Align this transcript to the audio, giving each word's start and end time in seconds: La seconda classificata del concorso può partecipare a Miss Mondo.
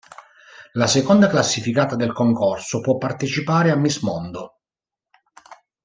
La 0.71 0.87
seconda 0.87 1.27
classificata 1.27 1.95
del 1.95 2.11
concorso 2.11 2.81
può 2.81 2.97
partecipare 2.97 3.69
a 3.69 3.75
Miss 3.75 3.99
Mondo. 3.99 4.61